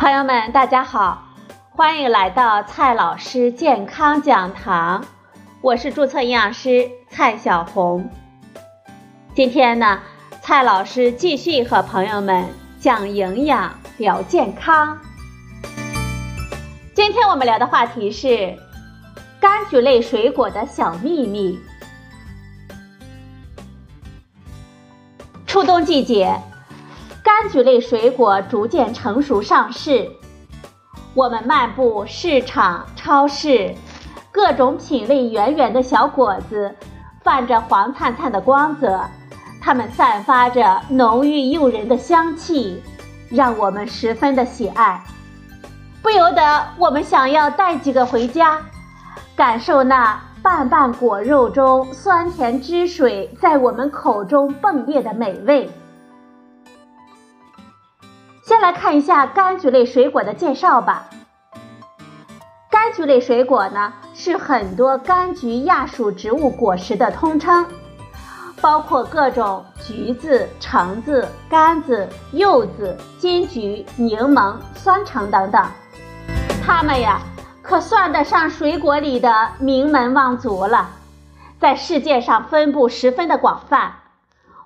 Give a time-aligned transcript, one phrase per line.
[0.00, 1.22] 朋友们，大家好，
[1.68, 5.04] 欢迎来到蔡老师健康讲堂，
[5.60, 8.08] 我是注册营养师蔡小红。
[9.34, 10.00] 今天呢，
[10.40, 12.48] 蔡老师继续和朋友们
[12.80, 14.98] 讲营养、聊健康。
[16.94, 18.56] 今天我们聊的话题是
[19.38, 21.60] 柑橘类水果的小秘密。
[25.46, 26.40] 初冬季节。
[27.40, 30.10] 柑橘类水果逐渐成熟上市，
[31.14, 33.74] 我们漫步市场、超市，
[34.30, 36.76] 各种品类圆圆的小果子，
[37.24, 39.00] 泛着黄灿灿的光泽，
[39.58, 42.82] 它们散发着浓郁诱人的香气，
[43.30, 45.02] 让我们十分的喜爱，
[46.02, 48.58] 不由得我们想要带几个回家，
[49.34, 55.70] 感受那瓣瓣果肉中酸甜汁水在我们口中迸裂的美味。
[58.50, 61.08] 先来看一下柑橘类水果的介绍吧。
[62.68, 67.64] 柑橘类水果呢，是很多柑橘亚属植物果实的通称，
[68.60, 75.64] 包括各种橘子、橙子、柑子、柚子、金桔、柠檬、酸橙等等。
[76.66, 77.20] 它们呀，
[77.62, 80.90] 可算得上水果里的名门望族了，
[81.60, 83.92] 在世界上分布十分的广泛。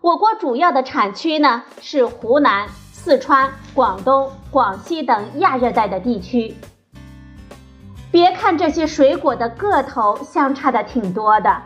[0.01, 2.67] 我国主要的产区呢是湖南。
[3.05, 6.55] 四川、广东、广西等亚热带的地区。
[8.11, 11.61] 别看这些水果的个头相差的挺多的，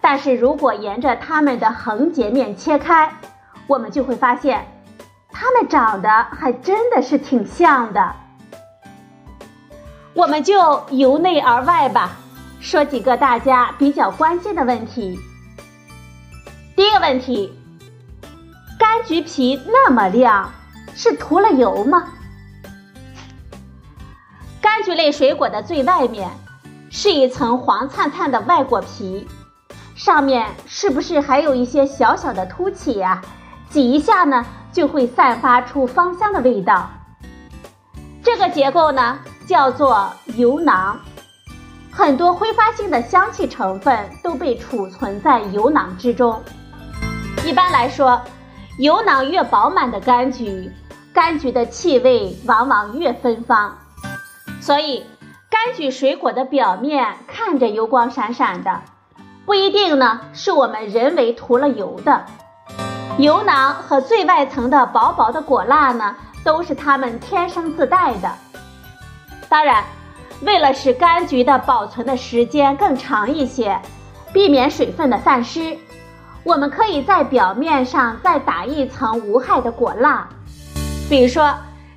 [0.00, 3.14] 但是如果沿着它们的横截面切开，
[3.68, 4.66] 我们就会发现，
[5.30, 8.16] 它们长得还真的是挺像的。
[10.14, 12.16] 我们就由内而外吧，
[12.58, 15.16] 说几个大家比较关心的问题。
[16.74, 17.56] 第一个问题，
[18.80, 20.50] 柑橘皮那么亮。
[20.94, 22.04] 是涂了油吗？
[24.62, 26.30] 柑橘类水果的最外面
[26.90, 29.26] 是一层黄灿灿的外果皮，
[29.94, 33.20] 上面是不是还有一些小小的凸起呀？
[33.70, 36.90] 挤一下呢，就会散发出芳香的味道。
[38.22, 41.00] 这个结构呢，叫做油囊，
[41.90, 46.42] 很多挥发性的香气成分都被储存在油囊之中。
[47.44, 48.20] 一般来说，
[48.78, 50.70] 油囊越饱满的柑橘。
[51.14, 53.76] 柑橘的气味往往越芬芳，
[54.62, 55.04] 所以
[55.50, 58.80] 柑橘水果的表面看着油光闪闪的，
[59.44, 62.24] 不一定呢是我们人为涂了油的。
[63.18, 68.32] 油囊和最外层的薄薄的果蜡呢，都是它们天生自带的。
[69.50, 69.84] 当然，
[70.40, 73.78] 为了使柑橘的保存的时间更长一些，
[74.32, 75.76] 避免水分的散失，
[76.42, 80.26] 我们可以在表面上再打一层无害的果蜡。
[81.12, 81.54] 比如说，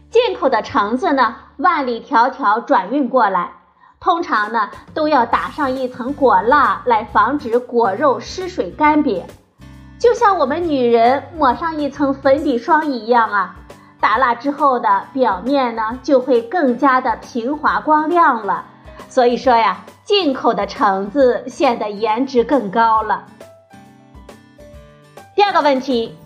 [0.09, 3.49] 进口的橙子呢，万里迢迢转运过来，
[3.97, 9.23] 通常呢都要打上一层果蜡来防止果肉失水干瘪，
[9.97, 13.55] 就像我们女人抹上一层粉底霜一样啊。
[14.01, 18.65] 打蜡之后的表面呢就会更加的平滑光亮了。
[19.07, 23.23] 所以说呀，进口的橙子显得颜值更高了。
[25.33, 26.17] 第二个问题。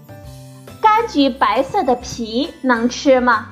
[1.00, 3.48] 柑橘白色的皮能吃吗？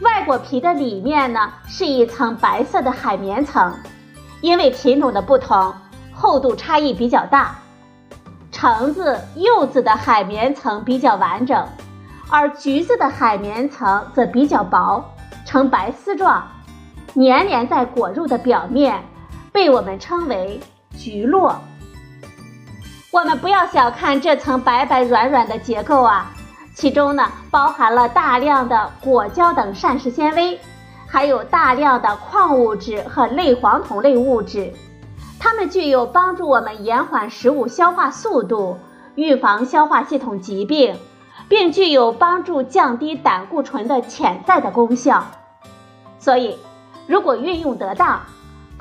[0.00, 3.74] 外果皮的里面呢是一层白色的海绵层，
[4.40, 5.74] 因为品种的不同，
[6.12, 7.56] 厚度差异比较大。
[8.52, 11.66] 橙子、柚子的海绵层比较完整，
[12.30, 15.04] 而橘子的海绵层则比较薄，
[15.44, 16.46] 呈白丝状，
[17.16, 19.02] 粘连在果肉的表面，
[19.50, 20.60] 被我们称为
[20.96, 21.60] 橘络。
[23.14, 26.32] 我们不要小看这层白白软软的结构啊，
[26.74, 30.58] 其中呢包含了大量的果胶等膳食纤维，
[31.06, 34.72] 还有大量的矿物质和类黄酮类物质，
[35.38, 38.78] 它们具有帮助我们延缓食物消化速度、
[39.14, 40.98] 预防消化系统疾病，
[41.48, 45.24] 并具有帮助降低胆固醇的潜在的功效。
[46.18, 46.58] 所以，
[47.06, 48.22] 如果运用得当。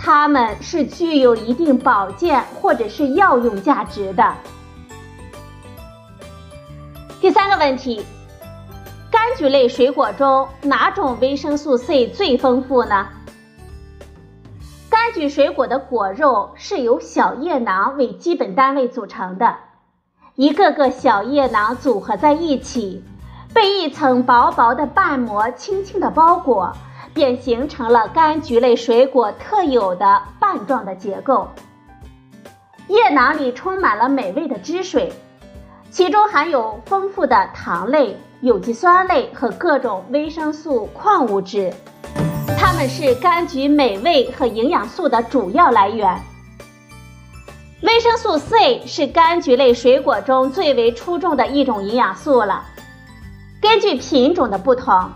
[0.05, 4.33] 它们是具有一定保健或者是药用价值的。
[7.21, 8.05] 第三个问题，
[9.09, 13.07] 柑橘类水果中哪种维生素 C 最丰富呢？
[14.91, 19.55] 柑橘水果的果肉是由小叶囊为基本单位组成的，
[20.35, 23.01] 一个个小叶囊组合在一起，
[23.53, 26.75] 被一层薄薄的瓣膜轻轻的包裹。
[27.13, 31.47] 便形成了柑橘类水果特有的瓣状的结构。
[32.87, 35.11] 叶囊里充满了美味的汁水，
[35.89, 41.73] 其中含有丰富的糖类、有机酸类和各种维生素、矿物质，
[42.57, 46.19] 它们是柑橘美味和营养素的主要来源。
[47.83, 52.65] 维生素 C 是柑橘类水果中最为出众的一种营养素了。
[53.61, 55.11] 根据品种的不同，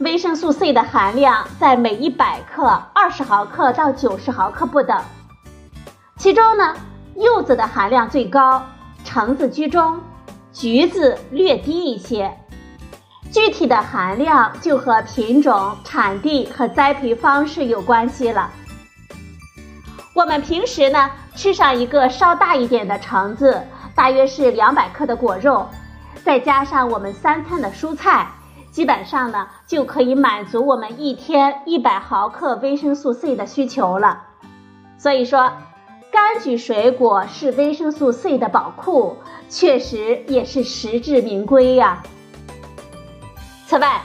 [0.00, 4.98] 维生素 C 的含量在每一百克二十毫克到九十毫克不等。
[6.16, 6.74] 其中呢，
[7.16, 8.64] 柚子的含量最高，
[9.04, 10.00] 橙子居中。
[10.52, 12.34] 橘子略低一些，
[13.30, 18.50] 具体的含量就和品种、产地和栽培方式有关系了。
[20.14, 23.62] 我们平时呢吃上一个稍大一点的橙子，
[23.94, 25.68] 大约是两百克的果肉，
[26.24, 28.26] 再加上我们三餐的蔬菜，
[28.70, 34.22] 基本上呢就可以满足我们一天一百毫克维生素 C 的需求了。
[34.98, 35.52] 所以说。
[36.12, 39.16] 柑橘水果是维生素 C 的宝库，
[39.48, 42.02] 确实也是实至名归呀。
[43.68, 44.02] 此外，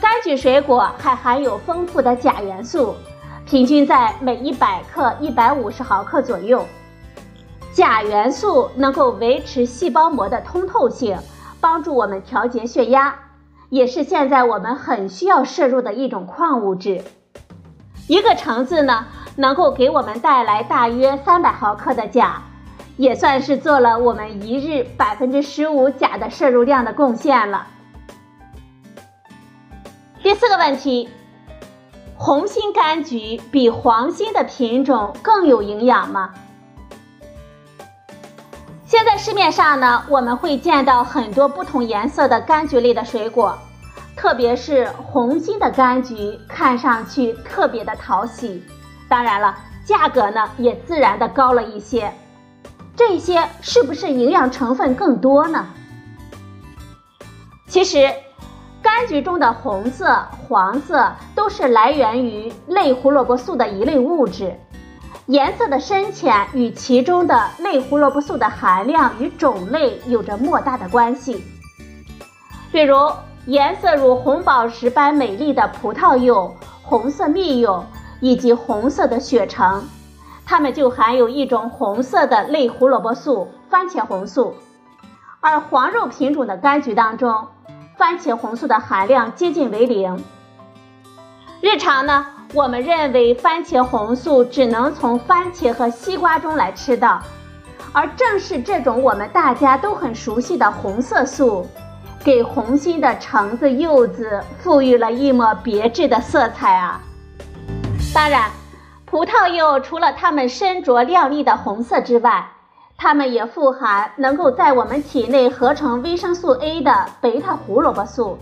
[0.00, 2.94] 柑橘水果还含有丰富的钾元素，
[3.44, 6.64] 平均在每一百克一百五十毫克左右。
[7.74, 11.18] 钾元素能够维持细胞膜的通透性，
[11.60, 13.14] 帮助我们调节血压，
[13.72, 17.02] 也是现在我们很需要摄入的一种矿物质。
[18.06, 19.06] 一个橙子呢？
[19.36, 22.42] 能够给我们带来大约三百毫克的钾，
[22.98, 27.66] 也算是做了我们一日百分之十五钾的摄入量的贡献了。
[30.22, 31.08] 第四个问题，
[32.18, 36.34] 红心柑橘比黄心的品种更有营养吗？
[39.24, 43.56] 市面上呢，我们会见到很多不同颜色的柑橘类的水果，
[44.16, 48.60] 特别是红心的柑橘，看上去特别的讨喜。
[49.08, 52.12] 当然了，价格呢也自然的高了一些。
[52.96, 55.68] 这些是不是营养成分更多呢？
[57.68, 57.98] 其实，
[58.82, 60.18] 柑橘中的红色、
[60.48, 64.58] 黄色都是来源于类胡萝卜素的一类物质，
[65.32, 71.42] 颜色的深浅与其中的类胡萝卜素的含量与种类有着莫大的关系。
[72.70, 72.94] 比如，
[73.46, 77.82] 颜色如红宝石般美丽的葡萄柚、红色蜜柚。
[78.20, 79.82] 以及红色的血橙，
[80.46, 84.54] 它们就含有一种红色的类胡萝卜素——番茄红素。
[85.40, 87.48] 而黄肉品种的柑橘当中，
[87.98, 90.22] 番茄红素的含量接近为零。
[91.60, 97.18] 日常呢，我们认为番茄红素只能从番茄和西瓜中来吃到，
[97.92, 101.66] 而正是这种我们大家都很熟悉的红色素，
[102.22, 107.00] 给红心的橙子、柚子赋予了一抹别致的色彩啊。
[108.12, 108.50] 当然，
[109.06, 112.46] 葡萄柚除了它们身着亮丽的红色之外，
[112.98, 118.38] 它们也富含能够在我们体内合成维生素 A 的贝塔胡萝卜素，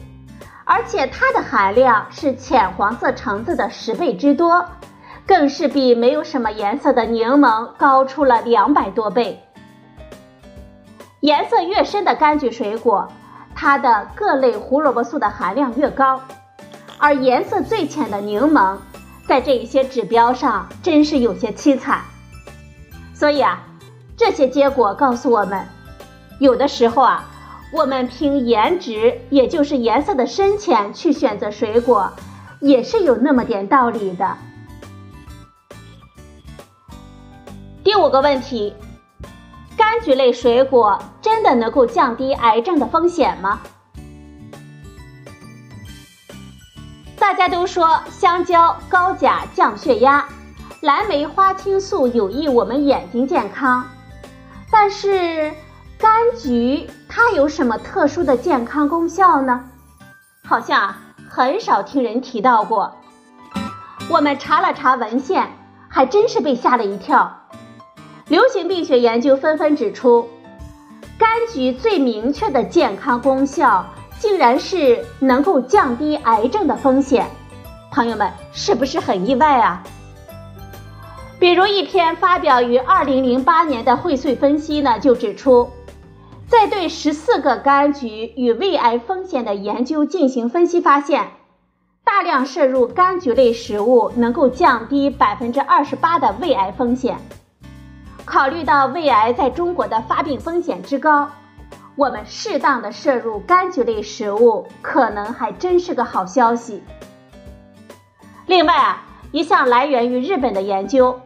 [0.73, 4.65] 而且它的含量是浅黄色橙子的十倍之多，
[5.27, 9.43] 更是比没有什么颜色的柠檬高出了两百多倍。
[11.19, 13.09] 颜色越深的柑橘水果，
[13.53, 16.21] 它的各类胡萝卜素的含量越高，
[16.99, 18.77] 而颜色最浅的柠檬。
[19.27, 22.01] 在这一些指标上，真是有些凄惨。
[23.13, 23.61] 所以啊，
[24.17, 25.67] 这些结果告诉我们，
[26.39, 27.29] 有的时候啊，
[27.73, 32.13] 我们凭颜值，也就是颜色的深浅去选择水果，
[32.61, 34.37] 也是有那么点道理的。
[37.85, 38.75] 第五个问题，
[39.79, 43.61] 柑橘类水果真的能够降低癌症的风险吗？
[47.19, 50.27] 大家都说香蕉高钾降血压，
[50.81, 53.89] 蓝莓花青素有益我们眼睛健康，
[54.71, 55.53] 但是
[55.99, 59.65] 柑橘它有什么特殊的健康功效呢？
[60.45, 60.95] 好像
[61.29, 62.95] 很少听人提到过。
[64.09, 65.51] 我们查了查文献，
[65.89, 67.41] 还真是被吓了一跳。
[68.29, 70.29] 流行病学研究纷纷指出，
[71.19, 73.85] 柑橘最明确的健康功效。
[74.21, 77.27] 竟然是能够降低癌症的风险，
[77.91, 79.83] 朋友们是不是很意外啊？
[81.39, 85.71] 比如一篇发表于二零零八年的荟萃分析呢，就指出，
[86.51, 91.29] 在对十四个柑橘与胃癌风险的研究进行分析，发现
[92.05, 97.19] 大量摄入柑橘类食物能够降低百分之二十八的胃癌风险。
[98.25, 101.31] 考虑到胃癌在中国的发病风险之高。
[101.95, 106.83] 我们适当的摄入柑橘类食物，可能还真是个好消息。
[108.47, 111.21] 另外啊，一项来源于日本的研究，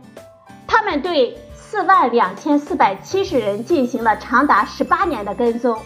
[0.67, 1.39] 他们对
[1.75, 5.77] 四万两千四百七十人进行了长达十八年的跟踪，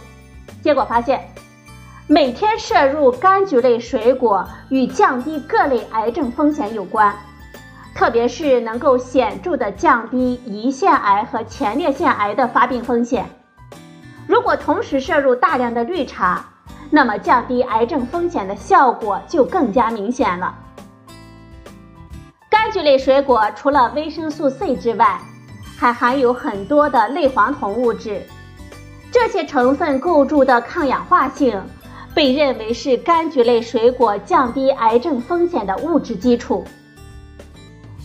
[0.63, 1.33] 结果发现，
[2.07, 7.17] 每天摄入柑橘类水果与降低各类癌症风险有关，
[7.95, 13.25] 特别是能够显著的降低胰腺癌和前列腺癌的发病风险。
[14.27, 16.45] 如果同时摄入大量的绿茶，
[16.91, 20.55] 那么降低癌症风险的效果就更加明显了。
[22.51, 25.19] 柑橘类水果除了维生素 C 之外，
[25.79, 28.21] 还含有很多的类黄酮物质，
[29.13, 31.63] 这些成分构筑的抗氧化性，
[32.13, 36.65] 被认为是柑橘类水果降低癌症风险的物质基础。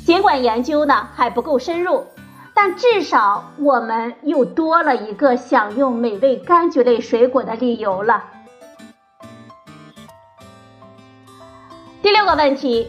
[0.05, 2.05] 尽管研究呢还不够深入，
[2.53, 8.23] 但至少我们又多了一个享用美味柑橘类水果的理由了。
[12.03, 12.87] 第六个问题。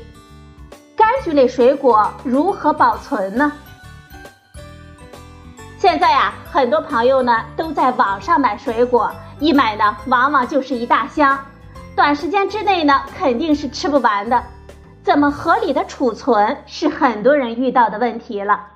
[0.97, 3.53] 柑橘类水果如何保存呢？
[5.95, 11.39] 现在呀，很多朋友呢都在网上买水果，一买呢往往就是一大箱，
[11.95, 14.43] 短时间之内呢肯定是吃不完的。
[15.05, 18.67] 怎么合理的储存是很多人遇到的问题了。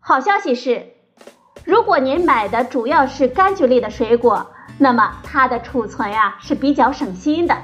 [0.00, 0.84] 好消息是，
[1.62, 4.44] 如果您买的主要是柑橘类的水果，
[4.78, 7.56] 那么它的储存呀是比较省心的，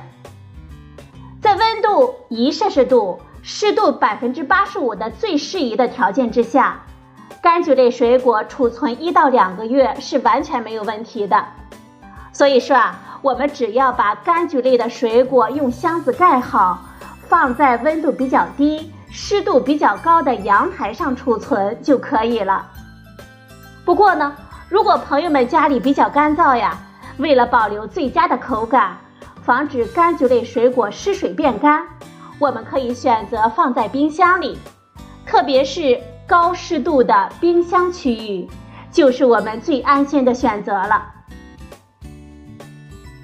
[1.42, 3.20] 在温度一摄氏度。
[3.42, 6.82] 湿度百分之八十五的最适宜的条件之下，
[7.42, 11.44] 柑橘类水果储存一到两个月是完全没有问题的。
[12.32, 16.84] 所以说啊，我们只要把柑橘类的水果用箱子盖好，
[17.28, 22.66] 放在温度比较低、湿度比较高的阳台上储存就可以了。
[23.84, 24.34] 不过呢，
[24.68, 26.78] 如果朋友们家里比较干燥呀，
[27.18, 28.96] 为了保留最佳的口感，
[29.42, 31.86] 防止柑橘类水果失水变干。
[32.38, 34.58] 我们可以选择放在冰箱里，
[35.26, 38.48] 特别是高湿度的冰箱区域，
[38.92, 41.12] 就是我们最安心的选择了。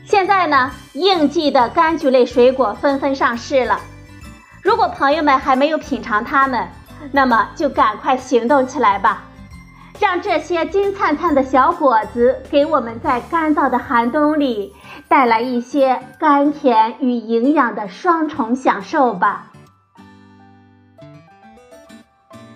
[0.04, 3.78] 现在呢，应季的柑橘类水果纷纷上市了，
[4.60, 6.66] 如果朋友们还没有品尝它们，
[7.12, 9.22] 那么就赶快行动起来吧，
[10.00, 14.75] 让这些金灿灿的小果子给我们在干燥的寒冬里。
[15.08, 19.52] 带来一些甘甜与营养的双重享受吧。